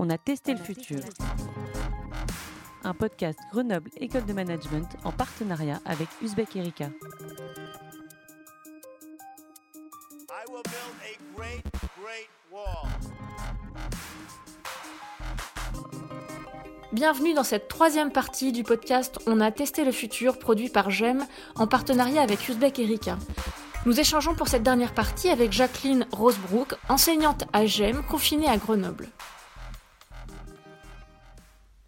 on 0.00 0.08
a 0.08 0.16
testé 0.16 0.54
le 0.54 0.58
futur. 0.58 1.00
Un 2.84 2.94
podcast 2.94 3.38
Grenoble 3.52 3.90
École 3.98 4.24
de 4.24 4.32
Management 4.32 4.88
en 5.04 5.12
partenariat 5.12 5.78
avec 5.84 6.08
Uzbek 6.22 6.56
Erika. 6.56 6.88
Bienvenue 16.92 17.34
dans 17.34 17.44
cette 17.44 17.68
troisième 17.68 18.10
partie 18.10 18.52
du 18.52 18.64
podcast 18.64 19.18
On 19.26 19.38
a 19.38 19.52
testé 19.52 19.84
le 19.84 19.92
futur 19.92 20.38
produit 20.38 20.70
par 20.70 20.88
GEM 20.88 21.26
en 21.56 21.66
partenariat 21.66 22.22
avec 22.22 22.48
Uzbek 22.48 22.78
Erika. 22.78 23.18
Nous 23.84 24.00
échangeons 24.00 24.34
pour 24.34 24.48
cette 24.48 24.62
dernière 24.62 24.94
partie 24.94 25.28
avec 25.28 25.52
Jacqueline 25.52 26.06
Rosebrook, 26.10 26.74
enseignante 26.88 27.44
à 27.52 27.66
GEM, 27.66 28.02
confinée 28.02 28.48
à 28.48 28.56
Grenoble. 28.56 29.10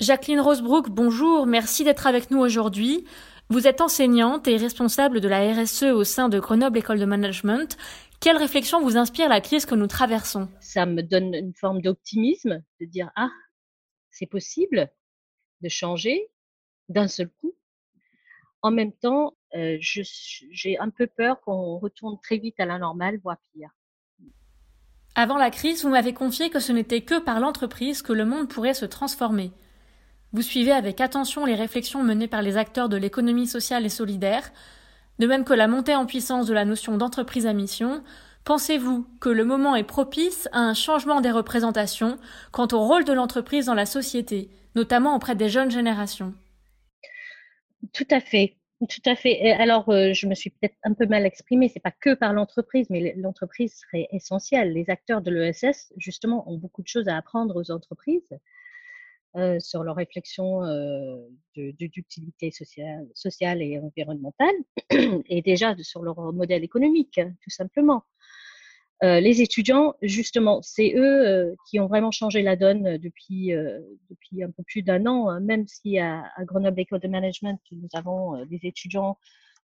Jacqueline 0.00 0.40
Rosebrook, 0.40 0.88
bonjour, 0.88 1.44
merci 1.44 1.84
d'être 1.84 2.06
avec 2.06 2.30
nous 2.30 2.38
aujourd'hui. 2.38 3.04
Vous 3.50 3.66
êtes 3.66 3.82
enseignante 3.82 4.48
et 4.48 4.56
responsable 4.56 5.20
de 5.20 5.28
la 5.28 5.52
RSE 5.52 5.82
au 5.82 6.04
sein 6.04 6.30
de 6.30 6.40
Grenoble 6.40 6.78
École 6.78 6.98
de 6.98 7.04
Management. 7.04 7.76
Quelle 8.18 8.38
réflexion 8.38 8.80
vous 8.80 8.96
inspire 8.96 9.28
la 9.28 9.42
crise 9.42 9.66
que 9.66 9.74
nous 9.74 9.88
traversons? 9.88 10.48
Ça 10.58 10.86
me 10.86 11.02
donne 11.02 11.34
une 11.34 11.52
forme 11.52 11.82
d'optimisme, 11.82 12.62
de 12.80 12.86
dire 12.86 13.10
ah, 13.14 13.28
c'est 14.10 14.24
possible 14.24 14.90
de 15.60 15.68
changer 15.68 16.30
d'un 16.88 17.06
seul 17.06 17.28
coup. 17.28 17.54
En 18.62 18.70
même 18.70 18.94
temps, 18.94 19.36
euh, 19.54 19.76
j'ai 19.80 20.78
un 20.78 20.88
peu 20.88 21.08
peur 21.08 21.42
qu'on 21.42 21.78
retourne 21.78 22.18
très 22.22 22.38
vite 22.38 22.58
à 22.58 22.64
la 22.64 22.78
normale, 22.78 23.20
voire 23.22 23.36
pire. 23.52 23.68
Avant 25.14 25.36
la 25.36 25.50
crise, 25.50 25.82
vous 25.82 25.90
m'avez 25.90 26.14
confié 26.14 26.48
que 26.48 26.58
ce 26.58 26.72
n'était 26.72 27.02
que 27.02 27.18
par 27.18 27.38
l'entreprise 27.38 28.00
que 28.00 28.14
le 28.14 28.24
monde 28.24 28.48
pourrait 28.48 28.72
se 28.72 28.86
transformer. 28.86 29.52
Vous 30.32 30.42
suivez 30.42 30.70
avec 30.70 31.00
attention 31.00 31.44
les 31.44 31.56
réflexions 31.56 32.04
menées 32.04 32.28
par 32.28 32.42
les 32.42 32.56
acteurs 32.56 32.88
de 32.88 32.96
l'économie 32.96 33.48
sociale 33.48 33.84
et 33.84 33.88
solidaire, 33.88 34.52
de 35.18 35.26
même 35.26 35.44
que 35.44 35.52
la 35.52 35.66
montée 35.66 35.96
en 35.96 36.06
puissance 36.06 36.46
de 36.46 36.54
la 36.54 36.64
notion 36.64 36.96
d'entreprise 36.96 37.46
à 37.46 37.52
mission. 37.52 38.04
Pensez-vous 38.44 39.06
que 39.20 39.28
le 39.28 39.44
moment 39.44 39.74
est 39.74 39.82
propice 39.82 40.48
à 40.52 40.60
un 40.60 40.74
changement 40.74 41.20
des 41.20 41.32
représentations 41.32 42.16
quant 42.52 42.68
au 42.72 42.86
rôle 42.86 43.04
de 43.04 43.12
l'entreprise 43.12 43.66
dans 43.66 43.74
la 43.74 43.86
société, 43.86 44.50
notamment 44.76 45.16
auprès 45.16 45.34
des 45.34 45.48
jeunes 45.48 45.70
générations? 45.70 46.32
Tout 47.92 48.08
à 48.10 48.20
fait. 48.20 48.56
Tout. 48.88 49.02
Alors, 49.58 49.90
euh, 49.90 50.14
je 50.14 50.26
me 50.26 50.34
suis 50.34 50.50
peut-être 50.50 50.76
un 50.84 50.94
peu 50.94 51.06
mal 51.06 51.26
exprimée. 51.26 51.68
C'est 51.68 51.80
pas 51.80 51.90
que 51.90 52.14
par 52.14 52.32
l'entreprise, 52.32 52.88
mais 52.88 53.14
l'entreprise 53.16 53.74
serait 53.74 54.08
essentielle. 54.12 54.72
Les 54.72 54.88
acteurs 54.88 55.20
de 55.20 55.30
l'ESS, 55.30 55.92
justement, 55.98 56.48
ont 56.48 56.56
beaucoup 56.56 56.80
de 56.80 56.88
choses 56.88 57.08
à 57.08 57.16
apprendre 57.16 57.56
aux 57.56 57.70
entreprises 57.72 58.38
euh, 59.36 59.60
sur 59.60 59.84
leur 59.84 59.94
réflexion 59.94 60.64
euh, 60.64 61.16
d'utilité 61.54 62.50
sociale, 62.50 63.62
et 63.62 63.78
environnementale, 63.78 64.54
et 64.90 65.40
déjà 65.40 65.76
sur 65.82 66.02
leur 66.02 66.32
modèle 66.32 66.64
économique, 66.64 67.20
tout 67.40 67.50
simplement. 67.50 68.02
Euh, 69.04 69.20
les 69.20 69.40
étudiants, 69.40 69.94
justement, 70.02 70.62
c'est 70.62 70.94
eux 70.96 71.54
qui 71.68 71.78
ont 71.78 71.86
vraiment 71.86 72.10
changé 72.10 72.42
la 72.42 72.56
donne 72.56 72.98
depuis, 72.98 73.52
depuis 74.10 74.42
un 74.42 74.50
peu 74.50 74.64
plus 74.64 74.82
d'un 74.82 75.06
an, 75.06 75.28
hein. 75.28 75.38
même 75.38 75.64
si 75.68 76.00
à, 76.00 76.24
Grenoble 76.40 76.80
École 76.80 76.98
de 76.98 77.06
Management, 77.06 77.60
nous 77.70 77.88
avons 77.92 78.44
des 78.46 78.58
étudiants 78.64 79.16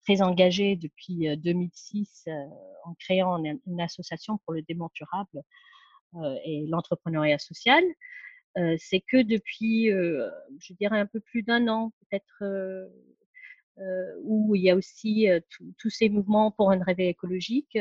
très 0.03 0.21
engagés 0.21 0.77
depuis 0.77 1.34
2006 1.39 2.28
en 2.84 2.93
créant 3.01 3.43
une, 3.43 3.81
association 3.81 4.39
pour 4.45 4.53
le 4.53 4.61
développement 4.61 4.91
durable 4.95 5.43
et 6.44 6.67
l'entrepreneuriat 6.69 7.38
social. 7.38 7.83
C'est 8.78 9.00
que 9.00 9.22
depuis, 9.22 9.87
je 9.88 10.72
dirais, 10.75 10.98
un 10.98 11.06
peu 11.06 11.20
plus 11.20 11.42
d'un 11.42 11.69
an, 11.69 11.92
peut-être, 12.00 12.88
où 14.22 14.54
il 14.54 14.62
y 14.62 14.70
a 14.70 14.76
aussi 14.76 15.26
tous 15.78 15.91
ces 15.91 16.09
mouvements 16.09 16.50
pour 16.50 16.70
un 16.70 16.82
réveil 16.82 17.09
écologique, 17.09 17.78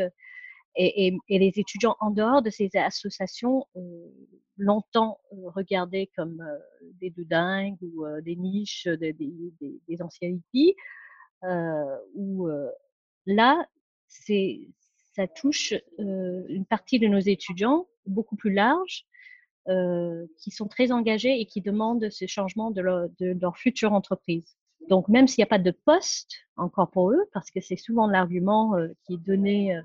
et, 0.75 1.15
les 1.29 1.53
étudiants 1.57 1.95
en 1.99 2.11
dehors 2.11 2.41
de 2.41 2.49
ces 2.49 2.69
associations 2.75 3.67
ont 3.75 4.11
longtemps 4.57 5.19
regardé 5.31 6.09
comme 6.15 6.43
des 6.99 7.11
doudingues 7.11 7.77
ou 7.81 8.05
des 8.21 8.35
niches 8.35 8.87
des, 8.87 9.13
des, 9.13 10.01
anciens 10.01 10.29
hippies, 10.29 10.75
où 12.15 12.47
là, 13.25 13.67
ça 14.07 15.27
touche 15.27 15.73
une 15.99 16.65
partie 16.65 16.99
de 16.99 17.07
nos 17.07 17.19
étudiants 17.19 17.87
beaucoup 18.05 18.35
plus 18.35 18.53
large, 18.53 19.05
qui 19.65 20.51
sont 20.51 20.67
très 20.67 20.91
engagés 20.91 21.39
et 21.39 21.45
qui 21.45 21.61
demandent 21.61 22.09
ce 22.09 22.27
changement 22.27 22.71
de 22.71 22.81
leur, 22.81 23.07
de 23.19 23.37
leur 23.39 23.57
future 23.57 23.93
entreprise. 23.93 24.57
Donc, 24.89 25.07
même 25.07 25.27
s'il 25.27 25.41
n'y 25.41 25.45
a 25.45 25.47
pas 25.47 25.59
de 25.59 25.71
poste 25.71 26.35
encore 26.57 26.91
pour 26.91 27.11
eux, 27.11 27.23
parce 27.33 27.49
que 27.49 27.61
c'est 27.61 27.77
souvent 27.77 28.07
l'argument 28.07 28.73
qui 29.05 29.13
est 29.13 29.25
donné 29.25 29.79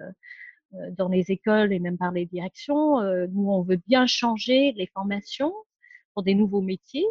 euh, 0.74 0.90
dans 0.90 1.08
les 1.08 1.30
écoles 1.30 1.72
et 1.72 1.78
même 1.78 1.96
par 1.96 2.12
les 2.12 2.26
directions. 2.26 3.00
Euh, 3.00 3.26
nous, 3.30 3.48
on 3.50 3.62
veut 3.62 3.80
bien 3.86 4.06
changer 4.06 4.72
les 4.72 4.86
formations 4.88 5.54
pour 6.12 6.22
des 6.22 6.34
nouveaux 6.34 6.60
métiers, 6.60 7.06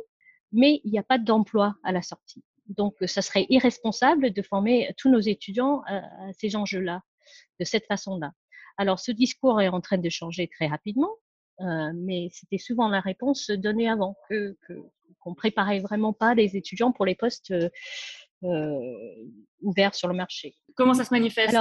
mais 0.51 0.79
il 0.83 0.91
n'y 0.91 0.99
a 0.99 1.03
pas 1.03 1.17
d'emploi 1.17 1.75
à 1.83 1.91
la 1.91 2.03
sortie. 2.03 2.43
Donc, 2.67 2.95
ça 3.07 3.23
serait 3.23 3.47
irresponsable 3.49 4.31
de 4.31 4.41
former 4.43 4.93
tous 4.97 5.09
nos 5.09 5.19
étudiants 5.19 5.81
à, 5.87 6.03
ces 6.33 6.55
enjeux-là, 6.55 7.01
de 7.59 7.65
cette 7.65 7.85
façon-là. 7.87 8.31
Alors, 8.77 8.99
ce 8.99 9.11
discours 9.11 9.59
est 9.59 9.69
en 9.69 9.81
train 9.81 9.97
de 9.97 10.09
changer 10.09 10.47
très 10.47 10.67
rapidement, 10.67 11.15
euh, 11.61 11.91
mais 11.95 12.29
c'était 12.31 12.57
souvent 12.57 12.89
la 12.89 12.99
réponse 12.99 13.49
donnée 13.49 13.89
avant, 13.89 14.15
que 14.29 14.57
qu'on 15.19 15.33
préparait 15.33 15.79
vraiment 15.79 16.13
pas 16.13 16.33
les 16.35 16.55
étudiants 16.55 16.91
pour 16.91 17.05
les 17.05 17.15
postes 17.15 17.53
euh, 18.43 19.25
ouverts 19.61 19.95
sur 19.95 20.07
le 20.07 20.13
marché. 20.13 20.55
Comment 20.75 20.93
ça 20.93 21.03
se 21.03 21.13
manifeste 21.13 21.57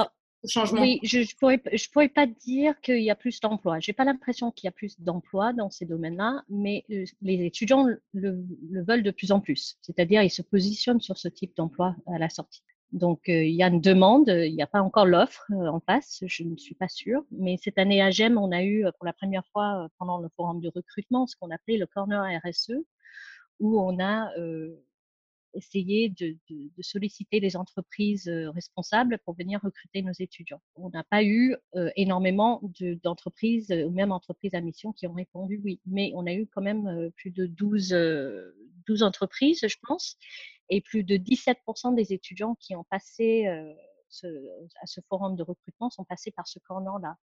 oui, 0.73 1.01
je 1.03 1.19
ne 1.19 1.39
pourrais, 1.39 1.61
je 1.73 1.91
pourrais 1.91 2.09
pas 2.09 2.27
dire 2.27 2.81
qu'il 2.81 3.03
y 3.03 3.11
a 3.11 3.17
plus 3.17 3.41
d'emplois. 3.41 3.81
J'ai 3.81 3.93
pas 3.93 4.05
l'impression 4.05 4.51
qu'il 4.51 4.67
y 4.67 4.69
a 4.69 4.73
plus 4.73 5.01
d'emplois 5.01 5.53
dans 5.53 5.71
ces 5.71 5.87
domaines-là, 5.87 6.45
mais 6.49 6.85
euh, 6.91 7.05
les 7.23 7.45
étudiants 7.45 7.87
le, 8.12 8.45
veulent 8.87 9.03
de 9.03 9.11
plus 9.11 9.33
en 9.33 9.41
plus. 9.41 9.79
C'est-à-dire, 9.83 10.23
ils 10.23 10.31
se 10.31 10.43
positionnent 10.43 11.01
sur 11.01 11.19
ce 11.19 11.29
type 11.29 11.56
d'emploi 11.56 11.97
à 12.06 12.19
la 12.19 12.29
sortie. 12.29 12.62
Donc, 12.93 13.29
euh, 13.29 13.45
il 13.45 13.55
y 13.55 13.63
a 13.63 13.69
une 13.69 13.81
demande, 13.81 14.29
il 14.29 14.55
n'y 14.55 14.63
a 14.63 14.67
pas 14.67 14.81
encore 14.81 15.07
l'offre 15.07 15.45
euh, 15.51 15.67
en 15.67 15.81
face, 15.81 16.23
je 16.27 16.45
ne 16.45 16.57
suis 16.57 16.75
pas 16.75 16.89
sûre. 16.89 17.25
Mais 17.31 17.57
cette 17.61 17.79
année 17.79 18.01
à 18.01 18.11
GEM, 18.11 18.39
on 18.39 18.53
a 18.53 18.63
eu 18.63 18.85
pour 18.97 19.07
la 19.07 19.13
première 19.13 19.47
fois 19.49 19.89
pendant 19.99 20.19
le 20.19 20.29
forum 20.37 20.61
de 20.61 20.71
recrutement 20.75 21.27
ce 21.27 21.37
qu'on 21.37 21.51
appelait 21.51 21.79
le 21.79 21.87
corner 21.87 22.25
RSE, 22.45 22.73
où 23.61 23.81
on 23.81 23.99
a 23.99 24.31
essayer 25.55 26.11
de, 26.11 26.37
solliciter 26.81 27.41
les 27.41 27.57
entreprises 27.57 28.29
responsables 28.29 29.19
pour 29.25 29.35
venir 29.35 29.59
recruter 29.63 30.03
nos 30.03 30.13
étudiants. 30.13 30.61
On 30.75 30.91
n'a 30.91 31.03
pas 31.03 31.25
eu 31.25 31.57
énormément 31.97 32.61
d'entreprises 33.03 33.71
ou 33.71 33.91
même 33.91 34.13
entreprises 34.13 34.55
à 34.55 34.61
mission 34.61 34.93
qui 34.93 35.07
ont 35.07 35.15
répondu 35.15 35.59
oui, 35.65 35.81
mais 35.87 36.13
on 36.15 36.27
a 36.27 36.35
eu 36.35 36.47
quand 36.47 36.61
même 36.61 37.11
plus 37.17 37.31
de 37.31 37.47
12, 37.47 37.97
12 38.87 39.03
entreprises, 39.03 39.67
je 39.67 39.77
pense, 39.83 40.19
et 40.69 40.81
plus 40.81 41.04
de 41.04 41.16
17% 41.16 41.94
des 41.94 42.12
étudiants 42.12 42.54
qui 42.60 42.75
ont 42.75 42.84
passé 42.84 43.47
à 43.47 44.87
ce 44.87 45.00
forum 45.09 45.37
de 45.37 45.43
recrutement 45.43 45.91
sont 45.91 46.04
passés 46.04 46.31
par 46.31 46.47
ce 46.49 46.59
corner-là. 46.60 47.16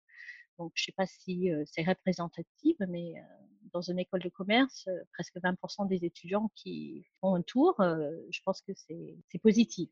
Donc, 0.59 0.73
je 0.75 0.83
ne 0.83 0.85
sais 0.85 0.93
pas 0.93 1.07
si 1.07 1.51
c'est 1.65 1.83
représentatif, 1.83 2.77
mais 2.89 3.15
dans 3.73 3.81
une 3.81 3.99
école 3.99 4.21
de 4.23 4.29
commerce, 4.29 4.89
presque 5.13 5.37
20% 5.37 5.89
des 5.89 6.05
étudiants 6.05 6.51
qui 6.55 7.07
font 7.21 7.35
un 7.35 7.43
tour, 7.43 7.75
je 7.79 8.41
pense 8.45 8.61
que 8.61 8.73
c'est 8.75 9.39
positif. 9.39 9.89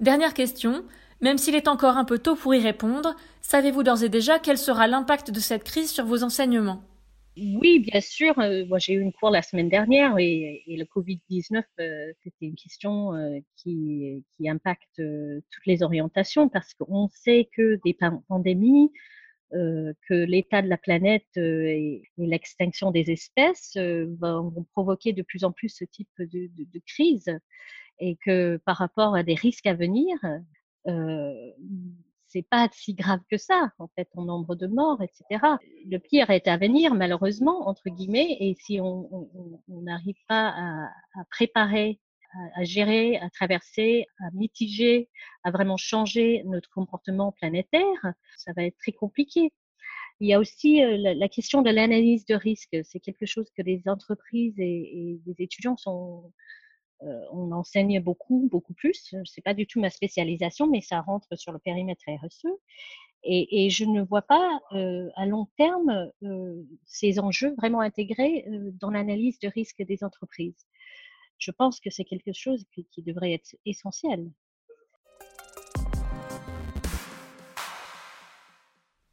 Dernière 0.00 0.34
question, 0.34 0.84
même 1.20 1.38
s'il 1.38 1.54
est 1.54 1.68
encore 1.68 1.98
un 1.98 2.06
peu 2.06 2.18
tôt 2.18 2.34
pour 2.34 2.54
y 2.54 2.58
répondre, 2.58 3.14
savez-vous 3.42 3.82
d'ores 3.82 4.02
et 4.02 4.08
déjà 4.08 4.38
quel 4.38 4.56
sera 4.56 4.86
l'impact 4.86 5.30
de 5.30 5.40
cette 5.40 5.62
crise 5.62 5.90
sur 5.90 6.06
vos 6.06 6.24
enseignements? 6.24 6.82
Oui, 7.40 7.80
bien 7.80 8.00
sûr. 8.00 8.34
moi, 8.68 8.78
j'ai 8.78 8.94
eu 8.94 9.00
une 9.00 9.12
cours 9.12 9.30
la 9.30 9.42
semaine 9.42 9.68
dernière 9.68 10.18
et, 10.18 10.62
le 10.66 10.84
Covid-19, 10.84 11.62
c'était 12.22 12.46
une 12.46 12.56
question 12.56 13.12
qui, 13.56 14.24
qui, 14.36 14.48
impacte 14.48 14.96
toutes 14.96 15.66
les 15.66 15.82
orientations 15.82 16.48
parce 16.48 16.74
qu'on 16.74 17.08
sait 17.08 17.48
que 17.56 17.80
des 17.84 17.96
pandémies, 18.28 18.90
euh, 19.52 19.92
que 20.08 20.14
l'état 20.14 20.62
de 20.62 20.68
la 20.68 20.76
planète 20.76 21.26
euh, 21.36 21.64
et, 21.64 22.04
l'extinction 22.18 22.92
des 22.92 23.10
espèces 23.10 23.74
euh, 23.76 24.06
vont, 24.20 24.64
provoquer 24.70 25.12
de 25.12 25.22
plus 25.22 25.42
en 25.42 25.50
plus 25.50 25.70
ce 25.70 25.84
type 25.84 26.08
de, 26.20 26.48
de, 26.56 26.80
crise 26.86 27.36
et 27.98 28.16
que 28.24 28.58
par 28.58 28.76
rapport 28.76 29.16
à 29.16 29.24
des 29.24 29.34
risques 29.34 29.66
à 29.66 29.74
venir, 29.74 30.16
euh, 30.86 31.50
c'est 32.32 32.46
pas 32.48 32.68
si 32.72 32.94
grave 32.94 33.20
que 33.30 33.36
ça, 33.36 33.72
en 33.78 33.88
fait, 33.88 34.08
en 34.14 34.24
nombre 34.24 34.54
de 34.54 34.66
morts, 34.66 35.02
etc. 35.02 35.44
Le 35.86 35.98
pire 35.98 36.30
est 36.30 36.46
à 36.48 36.56
venir, 36.56 36.94
malheureusement, 36.94 37.68
entre 37.68 37.90
guillemets, 37.90 38.36
et 38.40 38.56
si 38.58 38.80
on 38.80 39.28
n'arrive 39.68 40.16
pas 40.28 40.48
à, 40.48 40.84
à, 41.14 41.24
préparer 41.30 42.00
à, 42.54 42.64
gérer, 42.64 43.16
à 43.18 43.28
traverser, 43.30 44.06
à 44.20 44.30
mitiger, 44.32 45.08
à 45.44 45.50
vraiment 45.50 45.76
changer 45.76 46.42
notre 46.44 46.70
comportement 46.70 47.32
planétaire, 47.32 48.12
ça 48.36 48.52
va 48.54 48.64
être 48.64 48.78
très 48.78 48.92
compliqué. 48.92 49.52
Il 50.20 50.28
y 50.28 50.34
a 50.34 50.38
aussi 50.38 50.82
la, 50.82 51.28
question 51.28 51.62
de 51.62 51.70
l'analyse 51.70 52.26
de 52.26 52.34
risque. 52.34 52.76
C'est 52.84 53.00
quelque 53.00 53.26
chose 53.26 53.50
que 53.56 53.62
les 53.62 53.82
entreprises 53.86 54.58
et 54.58 55.18
les 55.26 55.34
étudiants 55.38 55.78
sont, 55.78 56.30
on 57.32 57.52
enseigne 57.52 58.00
beaucoup, 58.00 58.48
beaucoup 58.50 58.74
plus. 58.74 59.14
C'est 59.24 59.42
pas 59.42 59.54
du 59.54 59.66
tout 59.66 59.80
ma 59.80 59.90
spécialisation, 59.90 60.66
mais 60.66 60.80
ça 60.80 61.00
rentre 61.00 61.36
sur 61.36 61.52
le 61.52 61.58
périmètre 61.58 62.04
RSE. 62.08 62.46
Et, 63.22 63.66
et 63.66 63.70
je 63.70 63.84
ne 63.84 64.02
vois 64.02 64.22
pas 64.22 64.60
à 64.70 65.26
long 65.26 65.46
terme 65.56 66.10
ces 66.84 67.18
enjeux 67.18 67.54
vraiment 67.56 67.80
intégrés 67.80 68.44
dans 68.80 68.90
l'analyse 68.90 69.38
de 69.38 69.48
risque 69.48 69.82
des 69.82 70.04
entreprises. 70.04 70.66
Je 71.38 71.50
pense 71.50 71.80
que 71.80 71.90
c'est 71.90 72.04
quelque 72.04 72.32
chose 72.32 72.64
qui 72.72 73.02
devrait 73.02 73.32
être 73.32 73.56
essentiel. 73.64 74.30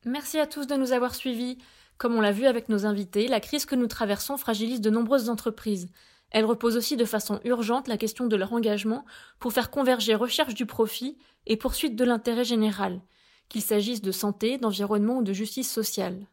Merci 0.08 0.40
à 0.40 0.48
tous 0.48 0.68
de 0.68 0.76
nous 0.76 0.94
avoir 0.94 1.16
suivis. 1.16 1.58
Comme 1.98 2.16
on 2.16 2.22
l'a 2.22 2.32
vu 2.32 2.46
avec 2.46 2.70
nos 2.70 2.86
invités, 2.86 3.28
la 3.28 3.40
crise 3.40 3.66
que 3.66 3.76
nous 3.76 3.88
traversons 3.88 4.38
fragilise 4.38 4.80
de 4.82 4.90
nombreuses 4.90 5.30
entreprises. 5.30 5.92
Elle 6.32 6.46
repose 6.46 6.76
aussi 6.76 6.98
de 6.98 7.06
façon 7.06 7.40
urgente 7.46 7.88
la 7.88 7.98
question 7.98 8.28
de 8.28 8.36
leur 8.36 8.54
engagement 8.54 9.06
pour 9.40 9.54
faire 9.54 9.72
converger 9.72 10.16
recherche 10.16 10.54
du 10.54 10.66
profit 10.66 11.18
et 11.46 11.58
poursuite 11.58 11.96
de 11.96 12.04
l'intérêt 12.04 12.44
général, 12.44 13.02
qu'il 13.50 13.62
s'agisse 13.62 14.02
de 14.02 14.12
santé, 14.12 14.58
d'environnement 14.58 15.20
ou 15.20 15.24
de 15.24 15.34
justice 15.34 15.72
sociale. 15.72 16.28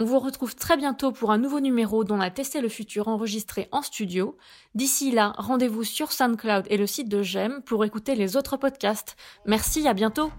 On 0.00 0.04
vous 0.04 0.18
retrouve 0.18 0.56
très 0.56 0.76
bientôt 0.76 1.12
pour 1.12 1.30
un 1.30 1.38
nouveau 1.38 1.60
numéro 1.60 2.02
dont 2.02 2.16
la 2.16 2.30
Tester 2.30 2.60
le 2.60 2.68
futur 2.68 3.08
enregistré 3.08 3.68
en 3.70 3.82
studio. 3.82 4.36
D'ici 4.74 5.12
là, 5.12 5.34
rendez-vous 5.36 5.84
sur 5.84 6.10
SoundCloud 6.10 6.66
et 6.70 6.78
le 6.78 6.86
site 6.86 7.08
de 7.08 7.22
J'aime 7.22 7.62
pour 7.62 7.84
écouter 7.84 8.14
les 8.14 8.36
autres 8.36 8.56
podcasts. 8.56 9.16
Merci, 9.46 9.86
à 9.86 9.94
bientôt! 9.94 10.32